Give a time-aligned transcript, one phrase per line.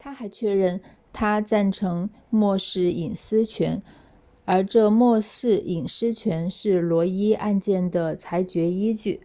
[0.00, 3.84] 他还确认他赞成默示隐私权
[4.46, 9.24] 而这默示隐私权是罗伊 roe 案件的裁决依据